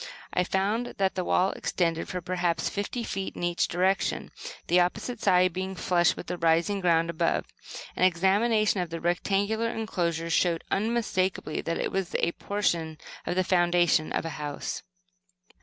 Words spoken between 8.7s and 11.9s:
of the rectangular enclosure showed unmistakably that